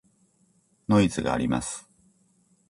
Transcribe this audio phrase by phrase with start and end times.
[0.89, 1.87] ノイズがあります。